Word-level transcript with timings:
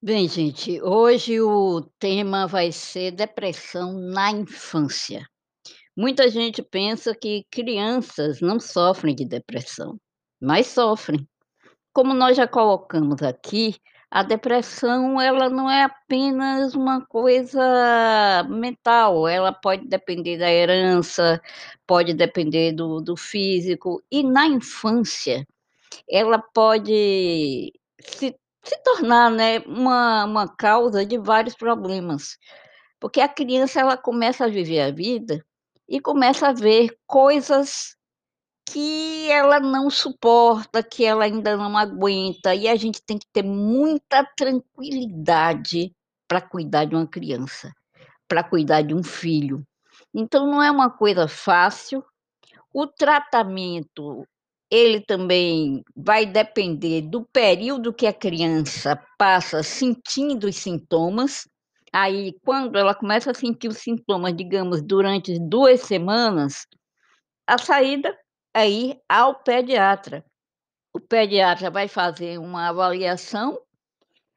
Bem, 0.00 0.28
gente, 0.28 0.80
hoje 0.80 1.40
o 1.40 1.82
tema 1.98 2.46
vai 2.46 2.70
ser 2.70 3.10
depressão 3.10 3.94
na 3.94 4.30
infância. 4.30 5.26
Muita 5.96 6.28
gente 6.30 6.62
pensa 6.62 7.16
que 7.16 7.44
crianças 7.50 8.40
não 8.40 8.60
sofrem 8.60 9.12
de 9.12 9.24
depressão, 9.24 9.98
mas 10.40 10.68
sofrem. 10.68 11.28
Como 11.92 12.14
nós 12.14 12.36
já 12.36 12.46
colocamos 12.46 13.22
aqui, 13.22 13.74
a 14.08 14.22
depressão 14.22 15.20
ela 15.20 15.50
não 15.50 15.68
é 15.68 15.82
apenas 15.82 16.76
uma 16.76 17.04
coisa 17.04 17.60
mental, 18.48 19.26
ela 19.26 19.52
pode 19.52 19.84
depender 19.88 20.38
da 20.38 20.48
herança, 20.48 21.42
pode 21.84 22.14
depender 22.14 22.70
do, 22.72 23.00
do 23.00 23.16
físico, 23.16 24.00
e 24.12 24.22
na 24.22 24.46
infância 24.46 25.44
ela 26.08 26.38
pode 26.38 27.72
se 28.00 28.36
se 28.68 28.82
tornar, 28.82 29.30
né, 29.30 29.60
uma 29.60 30.24
uma 30.24 30.48
causa 30.48 31.04
de 31.06 31.18
vários 31.18 31.54
problemas, 31.54 32.36
porque 33.00 33.20
a 33.20 33.28
criança 33.28 33.80
ela 33.80 33.96
começa 33.96 34.44
a 34.44 34.48
viver 34.48 34.80
a 34.80 34.90
vida 34.90 35.44
e 35.88 36.00
começa 36.00 36.48
a 36.48 36.52
ver 36.52 36.96
coisas 37.06 37.96
que 38.70 39.30
ela 39.30 39.58
não 39.58 39.88
suporta, 39.88 40.82
que 40.82 41.04
ela 41.04 41.24
ainda 41.24 41.56
não 41.56 41.76
aguenta, 41.76 42.54
e 42.54 42.68
a 42.68 42.76
gente 42.76 43.02
tem 43.02 43.18
que 43.18 43.26
ter 43.32 43.42
muita 43.42 44.24
tranquilidade 44.36 45.94
para 46.28 46.42
cuidar 46.42 46.84
de 46.84 46.94
uma 46.94 47.06
criança, 47.06 47.72
para 48.28 48.44
cuidar 48.44 48.82
de 48.82 48.94
um 48.94 49.02
filho. 49.02 49.64
Então 50.14 50.46
não 50.46 50.62
é 50.62 50.70
uma 50.70 50.90
coisa 50.90 51.26
fácil, 51.26 52.04
o 52.72 52.86
tratamento, 52.86 54.26
ele 54.70 55.00
também 55.00 55.82
vai 55.96 56.26
depender 56.26 57.02
do 57.02 57.24
período 57.24 57.92
que 57.92 58.06
a 58.06 58.12
criança 58.12 59.02
passa 59.18 59.62
sentindo 59.62 60.46
os 60.46 60.56
sintomas. 60.56 61.48
Aí, 61.92 62.34
quando 62.44 62.76
ela 62.78 62.94
começa 62.94 63.30
a 63.30 63.34
sentir 63.34 63.68
os 63.68 63.78
sintomas, 63.78 64.36
digamos, 64.36 64.82
durante 64.82 65.38
2 65.38 65.80
semanas, 65.80 66.66
a 67.46 67.56
saída 67.56 68.14
é 68.54 68.68
ir 68.68 69.00
ao 69.08 69.42
pediatra. 69.42 70.22
O 70.92 71.00
pediatra 71.00 71.70
vai 71.70 71.88
fazer 71.88 72.38
uma 72.38 72.68
avaliação 72.68 73.58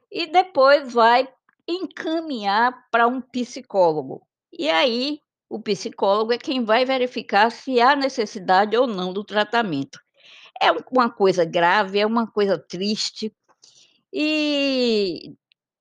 e 0.09 0.27
depois 0.27 0.93
vai 0.93 1.27
encaminhar 1.67 2.73
para 2.89 3.07
um 3.07 3.19
psicólogo. 3.19 4.25
E 4.51 4.69
aí, 4.69 5.19
o 5.49 5.61
psicólogo 5.61 6.31
é 6.31 6.37
quem 6.37 6.63
vai 6.63 6.85
verificar 6.85 7.51
se 7.51 7.81
há 7.81 7.95
necessidade 7.95 8.77
ou 8.77 8.87
não 8.87 9.11
do 9.11 9.23
tratamento. 9.23 9.99
É 10.59 10.71
um 10.71 10.79
uma 10.91 11.09
coisa 11.09 11.45
grave, 11.45 11.99
é 11.99 12.05
uma 12.05 12.27
coisa 12.27 12.57
triste, 12.57 13.33
e 14.13 15.33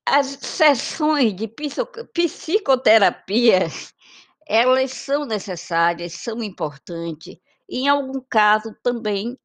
as 0.05 0.27
sessões 0.41 1.35
de 1.35 1.47
psico 1.47 2.05
psicoterapia, 2.13 3.67
elas 4.47 4.91
são 4.91 5.25
necessárias, 5.25 6.13
são 6.13 6.41
importantes, 6.43 7.37
em 7.69 7.87
algum 7.87 8.21
caso 8.29 8.75
também, 8.83 9.37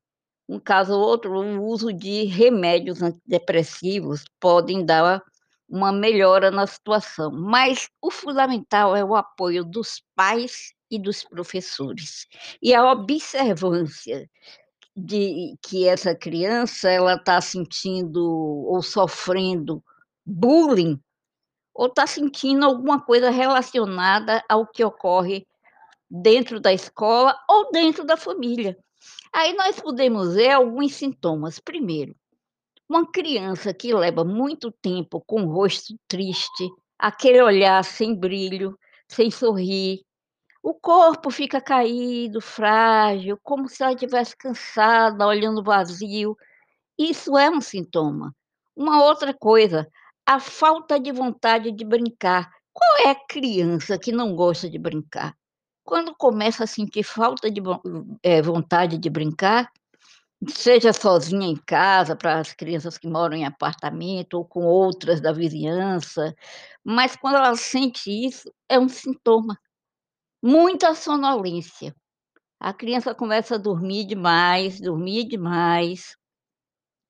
um 0.49 0.59
caso 0.59 0.95
ou 0.95 1.01
outro, 1.01 1.33
o 1.33 1.65
uso 1.65 1.93
de 1.93 2.25
remédios 2.25 3.03
antidepressivos 3.03 4.25
podem 4.41 4.85
dar 4.85 5.23
uma 5.69 5.93
melhora 5.93 6.51
na 6.51 6.67
situação, 6.67 7.33
mas 7.33 7.89
o 8.01 8.11
fundamental 8.11 8.95
é 8.95 9.05
o 9.05 9.17
apoio 9.17 9.65
dos 9.65 10.03
pais 10.15 10.73
e 10.89 10.99
dos 10.99 11.25
professores, 11.25 12.27
e 12.63 12.73
a 12.73 12.91
observância 12.93 14.29
de 14.97 15.59
que 15.63 15.87
essa 15.87 16.15
criança 16.15 16.89
ela 16.89 17.17
está 17.17 17.39
sentindo 17.41 18.25
ou 18.25 18.81
sofrendo 18.81 19.85
bullying, 20.25 20.99
ou 21.75 21.89
está 21.89 22.07
sentindo 22.07 22.65
alguma 22.65 23.01
coisa 23.05 23.29
relacionada 23.29 24.43
ao 24.49 24.67
que 24.67 24.83
ocorre 24.83 25.47
dentro 26.11 26.59
da 26.59 26.73
escola 26.73 27.37
ou 27.47 27.71
dentro 27.71 28.05
da 28.05 28.17
família. 28.17 28.79
Aí 29.33 29.53
nós 29.55 29.79
podemos 29.79 30.35
ver 30.35 30.51
alguns 30.51 30.95
sintomas. 30.95 31.61
Primeiro, 31.61 32.17
uma 32.89 33.07
criança 33.07 33.75
que 33.75 33.93
leva 33.93 34.25
muito 34.25 34.73
tempo 34.73 35.23
com 35.27 35.43
o 35.43 35.53
rosto 35.53 35.95
triste, 36.09 36.71
aquele 36.99 37.43
olhar 37.43 37.85
sem 37.85 38.15
brilho, 38.15 38.79
sem 39.07 39.31
sorrir, 39.31 40.06
o 40.67 40.75
corpo 40.75 41.31
fica 41.31 41.61
caído, 41.61 42.41
frágil, 42.41 43.39
como 43.41 43.69
se 43.69 43.85
ela 43.85 43.93
estivesse 43.93 44.37
cansada, 44.37 45.25
olhando 45.25 45.63
vazio. 45.63 46.37
Isso 46.99 47.39
é 47.39 47.49
um 47.49 47.61
sintoma. 47.61 48.35
Uma 48.75 49.05
outra 49.05 49.33
coisa, 49.33 49.89
a 50.27 50.41
falta 50.41 50.99
de 50.99 51.13
vontade 51.13 51.71
de 51.71 51.85
brincar. 51.85 52.51
Qual 52.73 53.07
é 53.07 53.11
a 53.11 53.27
criança 53.29 53.97
que 53.97 54.11
não 54.11 54.35
gosta 54.35 54.69
de 54.69 54.77
brincar? 54.77 55.37
Quando 55.85 56.13
começa 56.17 56.65
a 56.65 56.67
sentir 56.67 57.05
falta 57.05 57.49
de 57.49 57.63
eh, 58.25 58.43
vontade 58.43 58.99
de 58.99 59.09
brincar, 59.09 59.71
seja 60.49 60.93
sozinha 60.93 61.47
em 61.47 61.57
casa, 61.57 62.17
para 62.17 62.41
as 62.41 62.53
crianças 62.53 62.99
que 62.99 63.07
moram 63.07 63.37
em 63.37 63.47
apartamento 63.47 64.35
ou 64.35 64.45
com 64.45 64.65
outras 64.65 65.21
da 65.21 65.31
vizinhança, 65.31 66.35
mas 66.83 67.15
quando 67.15 67.37
ela 67.37 67.55
sente 67.55 68.11
isso, 68.11 68.53
é 68.69 68.81
um 68.81 68.89
sintoma. 68.89 69.57
Muita 70.43 70.95
sonolência. 70.95 71.95
A 72.61 72.73
criança 72.73 73.15
começa 73.15 73.55
a 73.57 73.59
dormir 73.59 74.05
demais, 74.07 74.81
dormir 74.81 75.25
demais, 75.25 76.17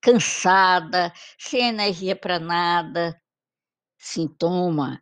cansada, 0.01 1.11
sem 1.37 1.67
energia 1.67 2.15
para 2.15 2.39
nada, 2.39 3.19
sintoma. 3.97 5.01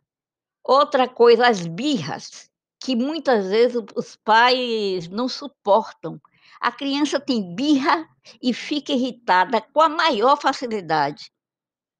Outra 0.64 1.08
coisa, 1.08 1.48
as 1.48 1.66
birras, 1.66 2.50
que 2.82 2.96
muitas 2.96 3.48
vezes 3.48 3.82
os 3.96 4.16
pais 4.16 5.08
não 5.08 5.28
suportam. 5.28 6.20
A 6.60 6.72
criança 6.72 7.20
tem 7.20 7.54
birra 7.54 8.08
e 8.42 8.52
fica 8.52 8.92
irritada 8.92 9.60
com 9.60 9.80
a 9.80 9.88
maior 9.88 10.40
facilidade. 10.40 11.30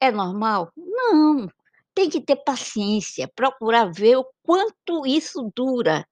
É 0.01 0.11
normal? 0.11 0.71
Não, 0.77 1.49
tem 1.95 2.11
que 2.11 2.21
ter 2.21 2.37
paciência, 2.37 3.31
procurar 3.35 3.93
ver 3.93 4.17
o 4.17 4.27
quanto 4.43 5.07
isso 5.07 5.51
dura. 5.55 6.07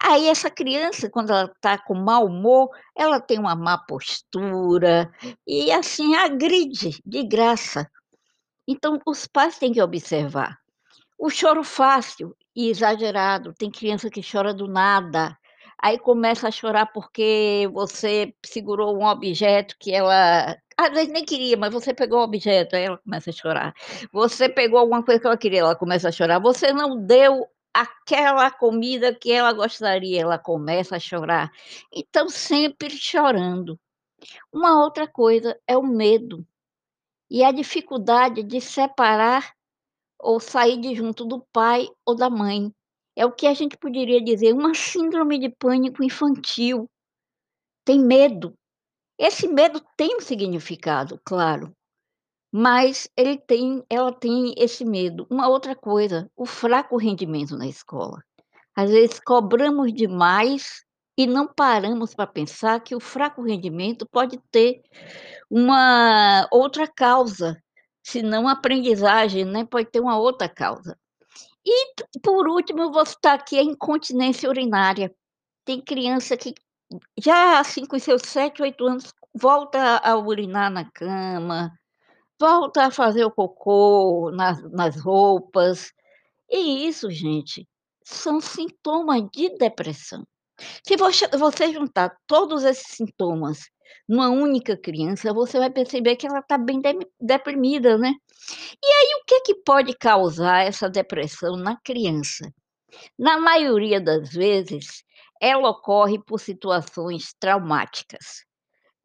Aí 0.00 0.28
essa 0.28 0.50
criança, 0.50 1.08
quando 1.10 1.30
ela 1.30 1.44
está 1.44 1.78
com 1.78 1.94
mau 1.94 2.26
humor, 2.26 2.70
ela 2.96 3.20
tem 3.20 3.38
uma 3.38 3.56
má 3.56 3.78
postura 3.78 5.10
e, 5.46 5.72
assim, 5.72 6.14
agride 6.14 7.00
de 7.04 7.22
graça. 7.24 7.90
Então 8.68 9.00
os 9.06 9.26
pais 9.26 9.58
têm 9.58 9.72
que 9.72 9.82
observar. 9.82 10.58
O 11.18 11.30
choro 11.30 11.64
fácil 11.64 12.36
e 12.54 12.68
exagerado, 12.68 13.54
tem 13.54 13.70
criança 13.70 14.10
que 14.10 14.20
chora 14.22 14.52
do 14.52 14.68
nada, 14.68 15.36
aí 15.80 15.98
começa 15.98 16.48
a 16.48 16.50
chorar 16.50 16.86
porque 16.92 17.68
você 17.72 18.34
segurou 18.44 18.96
um 18.96 19.06
objeto 19.06 19.76
que 19.78 19.94
ela 19.94 20.56
às 20.76 20.90
vezes 20.90 21.08
nem 21.08 21.24
queria, 21.24 21.56
mas 21.56 21.72
você 21.72 21.94
pegou 21.94 22.20
o 22.20 22.24
objeto, 22.24 22.76
aí 22.76 22.84
ela 22.84 22.98
começa 22.98 23.30
a 23.30 23.32
chorar. 23.32 23.74
Você 24.12 24.46
pegou 24.46 24.78
alguma 24.78 25.02
coisa 25.02 25.18
que 25.18 25.26
ela 25.26 25.36
queria, 25.36 25.60
ela 25.60 25.74
começa 25.74 26.10
a 26.10 26.12
chorar. 26.12 26.38
Você 26.38 26.70
não 26.70 27.00
deu 27.00 27.48
aquela 27.80 28.50
comida 28.50 29.14
que 29.14 29.30
ela 29.30 29.52
gostaria, 29.52 30.22
ela 30.22 30.38
começa 30.38 30.96
a 30.96 31.00
chorar. 31.00 31.50
Então 31.92 32.28
sempre 32.28 32.90
chorando. 32.90 33.78
Uma 34.52 34.82
outra 34.82 35.06
coisa 35.06 35.58
é 35.66 35.76
o 35.76 35.82
medo, 35.82 36.46
e 37.30 37.44
a 37.44 37.52
dificuldade 37.52 38.42
de 38.42 38.60
separar 38.60 39.54
ou 40.18 40.40
sair 40.40 40.80
de 40.80 40.94
junto 40.94 41.24
do 41.24 41.44
pai 41.52 41.88
ou 42.04 42.14
da 42.14 42.30
mãe. 42.30 42.72
É 43.14 43.26
o 43.26 43.32
que 43.32 43.46
a 43.46 43.54
gente 43.54 43.76
poderia 43.76 44.22
dizer 44.22 44.52
uma 44.52 44.74
síndrome 44.74 45.38
de 45.38 45.48
pânico 45.48 46.02
infantil. 46.02 46.88
Tem 47.84 47.98
medo. 47.98 48.54
Esse 49.18 49.48
medo 49.48 49.82
tem 49.96 50.16
um 50.16 50.20
significado, 50.20 51.20
claro, 51.24 51.74
mas 52.52 53.08
ele 53.16 53.36
tem 53.38 53.84
ela 53.90 54.12
tem 54.12 54.54
esse 54.56 54.84
medo. 54.84 55.26
Uma 55.30 55.48
outra 55.48 55.74
coisa, 55.74 56.30
o 56.36 56.46
fraco 56.46 56.96
rendimento 56.96 57.56
na 57.56 57.66
escola. 57.66 58.22
Às 58.74 58.90
vezes 58.90 59.20
cobramos 59.20 59.92
demais 59.92 60.84
e 61.16 61.26
não 61.26 61.46
paramos 61.46 62.14
para 62.14 62.26
pensar 62.26 62.80
que 62.80 62.94
o 62.94 63.00
fraco 63.00 63.42
rendimento 63.42 64.06
pode 64.10 64.38
ter 64.50 64.82
uma 65.50 66.46
outra 66.50 66.86
causa, 66.86 67.56
se 68.02 68.22
não 68.22 68.46
aprendizagem, 68.46 69.44
né, 69.44 69.64
pode 69.64 69.90
ter 69.90 70.00
uma 70.00 70.18
outra 70.18 70.48
causa. 70.48 70.96
E 71.64 71.94
por 72.22 72.48
último 72.48 72.82
eu 72.82 72.92
vou 72.92 73.04
citar 73.06 73.34
aqui 73.34 73.58
a 73.58 73.62
incontinência 73.62 74.48
urinária. 74.48 75.12
Tem 75.64 75.80
criança 75.80 76.36
que 76.36 76.54
já, 77.18 77.58
assim, 77.58 77.84
com 77.84 77.98
seus 77.98 78.22
7, 78.22 78.62
8 78.62 78.86
anos, 78.86 79.12
volta 79.34 79.98
a 79.98 80.16
urinar 80.16 80.70
na 80.70 80.84
cama, 80.92 81.72
volta 82.40 82.86
a 82.86 82.90
fazer 82.90 83.24
o 83.24 83.30
cocô 83.30 84.30
nas 84.32 84.62
nas 84.72 85.00
roupas, 85.00 85.92
e 86.50 86.86
isso 86.88 87.10
gente, 87.10 87.68
são 88.04 88.40
sintomas 88.40 89.22
de 89.32 89.50
depressão. 89.58 90.26
Se 90.86 90.96
você 91.38 91.72
juntar 91.72 92.16
todos 92.26 92.64
esses 92.64 92.96
sintomas 92.96 93.60
numa 94.08 94.28
única 94.30 94.76
criança, 94.76 95.32
você 95.34 95.58
vai 95.58 95.70
perceber 95.70 96.16
que 96.16 96.26
ela 96.26 96.40
está 96.40 96.58
bem 96.58 96.80
de 96.80 96.98
deprimida, 97.20 97.98
né. 97.98 98.12
E 98.84 98.86
aí 98.86 99.20
o 99.22 99.24
que 99.26 99.40
que 99.42 99.54
pode 99.56 99.94
causar 99.96 100.66
essa 100.66 100.88
depressão 100.90 101.56
na 101.56 101.76
criança? 101.82 102.50
Na 103.18 103.38
maioria 103.38 104.00
das 104.00 104.32
vezes, 104.32 105.04
ela 105.40 105.70
ocorre 105.70 106.18
por 106.24 106.40
situações 106.40 107.34
traumáticas, 107.40 108.45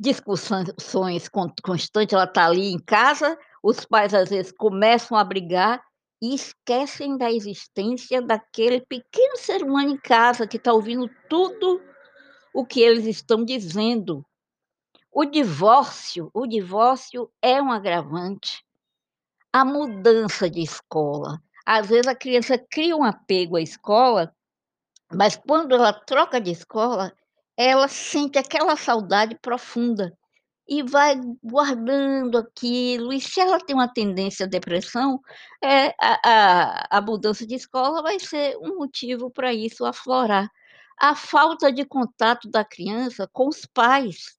discussões 0.01 1.30
constantes, 1.30 2.12
ela 2.12 2.24
está 2.24 2.48
ali 2.48 2.74
em 2.74 2.80
casa, 2.80 3.38
os 3.62 3.86
pais 3.86 4.15
às 4.15 4.30
vezes 4.30 4.51
começam 4.51 5.15
a 5.15 5.24
brigar 5.24 5.80
e 6.19 6.33
esquecem 6.33 7.15
da 7.18 7.31
existência 7.31 8.19
daquele 8.19 8.81
pequeno 8.81 9.38
ser 9.38 9.62
humano 9.62 9.92
em 9.92 9.98
casa 9.98 10.48
que 10.48 10.57
está 10.57 10.74
ouvindo 10.74 11.07
tudo 11.30 11.80
o 12.51 12.65
que 12.65 12.81
eles 12.81 13.06
estão 13.06 13.45
dizendo. 13.45 14.25
O 15.12 15.24
divórcio 15.24 16.31
o 16.33 16.48
divórcio 16.48 17.31
é 17.39 17.62
um 17.62 17.71
agravante. 17.71 18.65
A 19.53 19.63
mudança 19.63 20.50
de 20.50 20.62
escola, 20.62 21.39
às 21.63 21.89
vezes 21.89 22.07
a 22.07 22.15
criança 22.15 22.57
cria 22.57 22.98
um 22.98 23.03
apego 23.03 23.56
à 23.56 23.62
escola, 23.62 24.33
mas 25.13 25.36
quando 25.36 25.75
ela 25.75 25.94
troca 25.94 26.42
de 26.42 26.50
escola, 26.51 27.13
ela 27.57 27.88
sente 27.88 28.38
aquela 28.39 28.75
saudade 28.77 29.38
profunda 29.42 30.13
e 30.69 30.83
vai 30.83 31.19
guardando 31.44 32.38
aquilo, 32.38 33.13
e 33.13 33.21
se 33.21 33.39
ela 33.42 33.59
tem 33.59 33.75
uma 33.75 33.92
tendência 33.94 34.45
à 34.45 34.50
depressão, 34.50 35.19
é 35.63 35.89
a 36.00 36.19
a 36.25 36.98
a 37.00 37.01
mudança 37.01 37.45
de 37.48 37.56
escola 37.56 38.01
vai 38.03 38.19
ser 38.19 38.57
um 38.62 38.77
motivo 38.77 39.31
para 39.31 39.53
isso 39.53 39.86
aflorar. 39.86 40.50
A 41.00 41.15
falta 41.15 41.71
de 41.74 41.86
contato 41.86 42.50
da 42.50 42.63
criança 42.65 43.27
com 43.33 43.48
os 43.50 43.65
pais, 43.65 44.38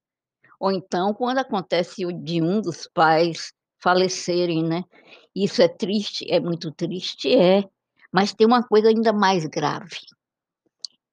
ou 0.60 0.72
então 0.72 1.14
quando 1.14 1.38
acontece 1.38 2.04
de 2.24 2.42
um 2.42 2.60
dos 2.62 2.88
pais 2.94 3.52
falecerem, 3.82 4.64
né. 4.64 4.84
Isso 5.36 5.62
é 5.62 5.68
triste, 5.68 6.26
é 6.30 6.40
muito 6.40 6.72
triste? 6.72 7.34
É, 7.36 7.64
mas 8.12 8.34
tem 8.34 8.46
uma 8.46 8.62
coisa 8.64 8.88
ainda 8.90 9.12
mais 9.12 9.46
grave. 9.46 9.98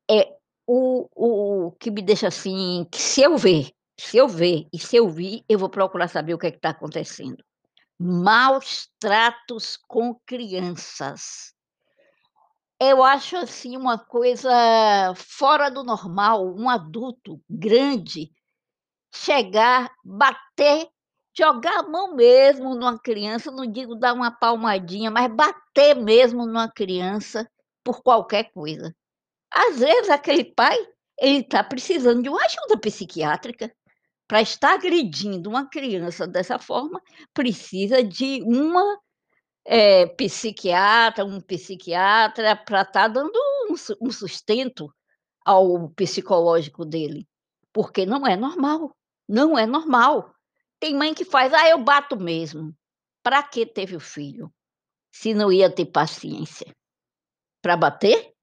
É 0.10 0.38
o 0.71 1.68
o 1.68 1.71
que 1.74 1.92
me 1.92 2.01
deixa 2.01 2.27
assim, 2.27 2.86
que 2.92 3.01
se 3.01 3.21
eu 3.21 3.38
ver 3.38 3.71
se 4.00 4.18
eu 4.18 4.30
ver 4.30 4.66
e 4.71 4.80
se 4.80 4.95
eu 4.95 5.10
vir, 5.10 5.44
eu 5.50 5.60
vou 5.60 5.69
procurar 5.69 6.07
saber 6.07 6.33
o 6.33 6.38
que 6.38 6.48
é 6.48 6.50
está 6.50 6.69
acontecendo. 6.69 7.44
Maus 8.00 8.89
tratos 8.98 9.75
com 9.75 10.16
crianças. 10.25 11.54
Eu 12.80 13.04
acho, 13.04 13.36
assim, 13.36 13.75
uma 13.75 13.98
coisa 13.98 14.50
fora 15.18 15.69
do 15.69 15.83
normal, 15.83 16.48
um 16.56 16.69
adulto 16.69 17.42
grande 17.50 18.31
chegar, 19.13 19.92
bater, 20.01 20.88
jogar 21.38 21.80
a 21.80 21.83
mão 21.83 22.15
mesmo 22.15 22.75
numa 22.75 22.98
criança, 22.98 23.51
não 23.51 23.69
digo 23.69 23.95
dar 23.95 24.13
uma 24.13 24.31
palmadinha, 24.31 25.12
mas 25.12 25.30
bater 25.30 25.94
mesmo 25.94 26.45
numa 26.45 26.72
criança 26.72 27.45
por 27.83 28.01
qualquer 28.01 28.50
coisa. 28.54 28.95
Às 29.51 29.80
vezes 29.80 30.10
aquele 30.10 30.44
pai, 30.44 30.78
ele 31.19 31.40
está 31.40 31.63
precisando 31.63 32.22
de 32.22 32.30
uma 32.30 32.44
ajuda 32.46 32.78
psiquiátrica. 32.80 33.72
Para 34.28 34.42
estar 34.42 34.74
agredindo 34.75 35.50
uma 35.50 35.69
criança 35.69 36.28
dessa 36.28 36.60
forma, 36.60 37.01
precisa 37.34 38.04
de 38.04 38.42
uma, 38.44 39.00
eh, 39.66 40.07
psiquiatra, 40.18 41.25
um 41.25 41.42
psiquiatra 41.42 42.56
para 42.57 42.81
estar 42.84 43.07
dando 43.10 43.34
um 43.69 43.75
um 44.01 44.12
sustento 44.12 44.94
ao 45.46 45.90
psicológico 45.92 46.86
dele, 46.86 47.28
porque 47.74 48.06
não 48.06 48.28
é 48.28 48.36
normal, 48.38 48.96
não 49.30 49.57
é 49.57 49.66
normal. 49.68 50.34
Tem 50.80 50.96
mãe 50.96 51.13
que 51.13 51.25
faz: 51.25 51.54
"Ah, 51.54 51.69
eu 51.69 51.80
bato 51.84 52.18
mesmo". 52.19 52.74
Para 53.24 53.44
que 53.44 53.66
teve 53.66 53.96
o 53.98 54.00
filho, 54.01 54.51
se 55.13 55.34
não 55.36 55.51
ia 55.51 55.69
ter 55.74 55.86
paciência? 55.88 56.68
Para 57.63 57.78
bater? 57.78 58.34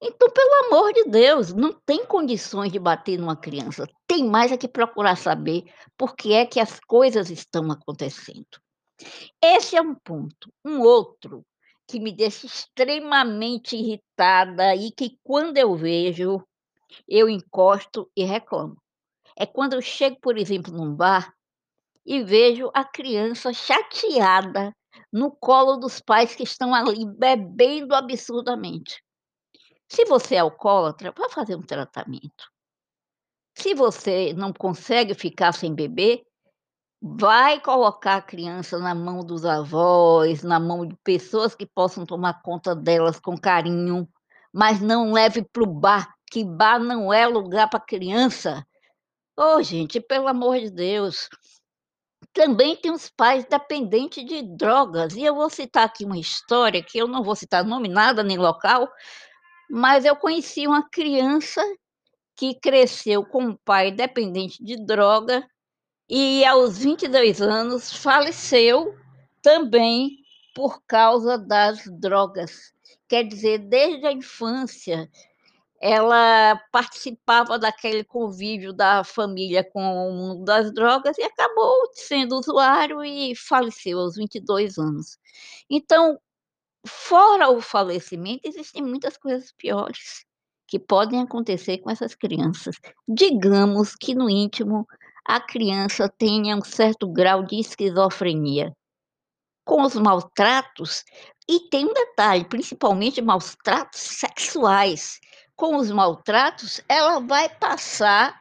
Então, 0.00 0.30
pelo 0.30 0.66
amor 0.66 0.92
de 0.92 1.04
Deus, 1.04 1.52
não 1.52 1.72
tem 1.72 2.06
condições 2.06 2.70
de 2.70 2.78
bater 2.78 3.18
numa 3.18 3.36
criança, 3.36 3.86
tem 4.06 4.24
mais 4.24 4.52
é 4.52 4.56
que 4.56 4.68
procurar 4.68 5.16
saber 5.16 5.64
por 5.96 6.14
que 6.14 6.32
é 6.32 6.46
que 6.46 6.60
as 6.60 6.78
coisas 6.78 7.30
estão 7.30 7.70
acontecendo. 7.70 8.46
Esse 9.42 9.76
é 9.76 9.82
um 9.82 9.94
ponto. 9.94 10.52
Um 10.64 10.80
outro, 10.80 11.44
que 11.86 11.98
me 11.98 12.12
deixa 12.12 12.46
extremamente 12.46 13.76
irritada 13.76 14.76
e 14.76 14.92
que 14.92 15.18
quando 15.24 15.56
eu 15.56 15.74
vejo, 15.74 16.46
eu 17.08 17.28
encosto 17.28 18.10
e 18.16 18.24
reclamo. 18.24 18.76
É 19.36 19.46
quando 19.46 19.72
eu 19.72 19.80
chego, 19.80 20.18
por 20.20 20.36
exemplo, 20.36 20.72
num 20.72 20.94
bar 20.94 21.32
e 22.04 22.22
vejo 22.22 22.70
a 22.74 22.84
criança 22.84 23.52
chateada 23.52 24.72
no 25.12 25.30
colo 25.30 25.76
dos 25.76 26.00
pais 26.00 26.34
que 26.34 26.42
estão 26.42 26.74
ali 26.74 27.06
bebendo 27.06 27.94
absurdamente. 27.94 29.02
Se 29.88 30.04
você 30.04 30.34
é 30.34 30.38
alcoólatra, 30.38 31.12
vá 31.16 31.28
fazer 31.28 31.56
um 31.56 31.62
tratamento. 31.62 32.50
Se 33.56 33.74
você 33.74 34.32
não 34.34 34.52
consegue 34.52 35.14
ficar 35.14 35.52
sem 35.52 35.74
beber, 35.74 36.22
vai 37.00 37.60
colocar 37.60 38.16
a 38.16 38.22
criança 38.22 38.78
na 38.78 38.94
mão 38.94 39.24
dos 39.24 39.44
avós, 39.44 40.42
na 40.42 40.60
mão 40.60 40.86
de 40.86 40.96
pessoas 41.02 41.54
que 41.54 41.66
possam 41.66 42.04
tomar 42.04 42.42
conta 42.42 42.74
delas 42.74 43.18
com 43.18 43.36
carinho, 43.36 44.08
mas 44.52 44.80
não 44.80 45.12
leve 45.12 45.42
para 45.42 45.62
o 45.62 45.66
bar, 45.66 46.14
que 46.30 46.44
bar 46.44 46.78
não 46.78 47.12
é 47.12 47.26
lugar 47.26 47.68
para 47.70 47.80
criança. 47.80 48.64
Ô 49.36 49.62
gente, 49.62 50.00
pelo 50.00 50.28
amor 50.28 50.58
de 50.58 50.70
Deus. 50.70 51.28
Também 52.32 52.76
tem 52.76 52.92
os 52.92 53.08
pais 53.08 53.44
dependentes 53.46 54.24
de 54.24 54.42
drogas, 54.42 55.14
e 55.16 55.22
eu 55.22 55.34
vou 55.34 55.48
citar 55.48 55.84
aqui 55.84 56.04
uma 56.04 56.18
história, 56.18 56.82
que 56.82 56.98
eu 56.98 57.08
não 57.08 57.22
vou 57.22 57.34
citar 57.34 57.64
nome, 57.64 57.88
nada, 57.88 58.22
nem 58.22 58.36
local, 58.36 58.88
mas 59.70 60.04
eu 60.04 60.16
conheci 60.16 60.66
uma 60.66 60.88
criança 60.88 61.62
que 62.36 62.54
cresceu 62.54 63.24
com 63.24 63.42
um 63.42 63.56
pai 63.56 63.90
dependente 63.90 64.62
de 64.62 64.76
droga 64.76 65.46
e 66.08 66.44
aos 66.44 66.78
22 66.78 67.42
anos 67.42 67.92
faleceu 67.92 68.94
também 69.42 70.18
por 70.54 70.82
causa 70.86 71.36
das 71.36 71.84
drogas. 72.00 72.72
Quer 73.08 73.24
dizer, 73.24 73.58
desde 73.58 74.06
a 74.06 74.12
infância, 74.12 75.08
ela 75.80 76.60
participava 76.72 77.58
daquele 77.58 78.02
convívio 78.02 78.72
da 78.72 79.04
família 79.04 79.62
com 79.62 79.80
o 79.80 80.12
mundo 80.12 80.44
das 80.44 80.72
drogas 80.72 81.16
e 81.18 81.22
acabou 81.22 81.90
sendo 81.92 82.36
usuário 82.36 83.04
e 83.04 83.34
faleceu 83.36 84.00
aos 84.00 84.16
22 84.16 84.78
anos. 84.78 85.18
Então, 85.70 86.18
fora 86.86 87.48
o 87.50 87.60
falecimento, 87.60 88.40
existem 88.44 88.82
muitas 88.82 89.16
coisas 89.16 89.52
piores 89.52 90.24
que 90.66 90.78
podem 90.78 91.22
acontecer 91.22 91.78
com 91.78 91.90
essas 91.90 92.14
crianças. 92.14 92.76
Digamos 93.08 93.94
que 93.96 94.14
no 94.14 94.28
íntimo 94.28 94.86
a 95.26 95.40
criança 95.40 96.08
tenha 96.08 96.56
um 96.56 96.62
certo 96.62 97.10
grau 97.10 97.42
de 97.42 97.58
esquizofrenia. 97.58 98.72
Com 99.64 99.82
os 99.82 99.94
maltratos 99.94 101.04
e 101.48 101.68
tem 101.68 101.86
um 101.86 101.92
detalhe, 101.92 102.44
principalmente 102.44 103.22
maus 103.22 103.56
tratos 103.64 104.00
sexuais. 104.00 105.18
Com 105.56 105.76
os 105.76 105.90
maltratos, 105.90 106.80
ela 106.88 107.18
vai 107.20 107.48
passar 107.48 108.38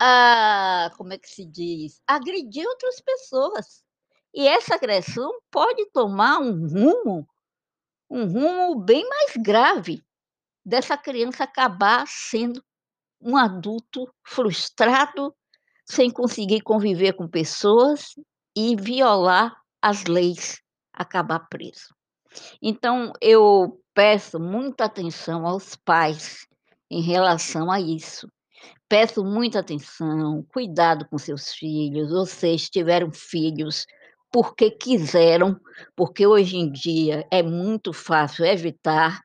a 0.00 0.90
como 0.96 1.12
é 1.12 1.18
que 1.18 1.28
se 1.28 1.44
diz? 1.44 2.00
Agredir 2.06 2.66
outras 2.66 3.00
pessoas. 3.00 3.84
E 4.34 4.46
essa 4.48 4.74
agressão 4.74 5.30
pode 5.50 5.86
tomar 5.92 6.38
um 6.38 6.66
rumo 6.66 7.26
um 8.10 8.26
rumo 8.26 8.80
bem 8.80 9.08
mais 9.08 9.32
grave 9.36 10.04
dessa 10.64 10.96
criança 10.96 11.44
acabar 11.44 12.06
sendo 12.06 12.62
um 13.20 13.36
adulto 13.36 14.12
frustrado, 14.22 15.34
sem 15.84 16.10
conseguir 16.10 16.60
conviver 16.60 17.14
com 17.14 17.28
pessoas 17.28 18.14
e 18.56 18.76
violar 18.76 19.54
as 19.80 20.04
leis, 20.04 20.60
acabar 20.92 21.40
preso. 21.48 21.94
Então 22.60 23.12
eu 23.20 23.80
peço 23.94 24.38
muita 24.40 24.84
atenção 24.84 25.46
aos 25.46 25.76
pais 25.76 26.46
em 26.90 27.00
relação 27.00 27.70
a 27.70 27.80
isso. 27.80 28.28
Peço 28.88 29.24
muita 29.24 29.60
atenção, 29.60 30.44
cuidado 30.52 31.06
com 31.08 31.18
seus 31.18 31.52
filhos, 31.52 32.10
vocês 32.10 32.68
tiveram 32.68 33.10
filhos 33.12 33.86
porque 34.34 34.68
quiseram, 34.68 35.60
porque 35.94 36.26
hoje 36.26 36.56
em 36.56 36.68
dia 36.68 37.24
é 37.30 37.40
muito 37.40 37.92
fácil 37.92 38.44
evitar 38.44 39.22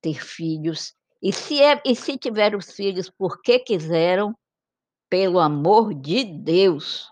ter 0.00 0.24
filhos, 0.24 0.94
e 1.20 1.32
se 1.32 1.60
é 1.60 1.82
e 1.84 1.96
se 1.96 2.16
tiver 2.16 2.54
os 2.54 2.70
filhos 2.70 3.10
porque 3.10 3.58
quiseram, 3.58 4.32
pelo 5.10 5.40
amor 5.40 5.92
de 5.92 6.22
Deus, 6.22 7.10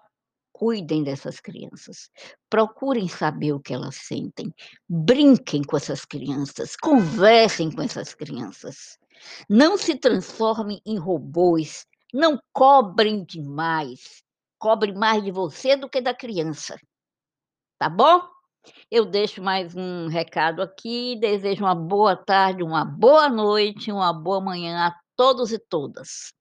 cuidem 0.53 1.03
dessas 1.03 1.41
crianças, 1.41 2.11
procurem 2.49 3.09
saber 3.09 3.55
o 3.55 3.61
que 3.61 3.75
elas 3.75 3.97
sentem, 3.97 4.55
brinquem 4.89 5.65
com 5.65 5.77
essas 5.77 6.05
crianças, 6.05 6.77
conversem 6.77 7.73
com 7.73 7.83
essas 7.83 8.15
crianças, 8.15 8.97
não 9.49 9.77
se 9.77 9.97
transformem 9.97 10.81
em 10.87 10.97
robôs 10.97 11.85
Não 12.15 12.39
cobrem 12.53 13.25
demais, 13.25 14.23
cobre 14.61 14.93
mais 14.93 15.25
de 15.25 15.33
você 15.33 15.77
do 15.77 15.89
que 15.89 16.01
da 16.01 16.15
criança, 16.15 16.79
tá 17.83 17.89
bom? 17.89 18.23
Eu 18.89 19.05
deixo 19.05 19.43
mais 19.43 19.75
um 19.75 20.07
recado 20.07 20.63
aqui, 20.63 21.17
desejo 21.17 21.65
uma 21.65 21.75
boa 21.75 22.15
tarde, 22.15 22.63
uma 22.63 22.85
boa 22.85 23.29
noite, 23.29 23.91
uma 23.91 24.13
boa 24.13 24.41
manhã 24.41 24.87
a 24.87 24.95
todos 25.17 25.51
e 25.51 25.59
todas. 25.59 26.33